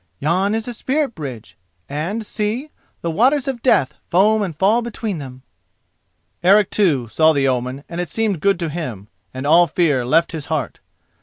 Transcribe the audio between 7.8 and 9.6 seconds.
and it seemed good to him, and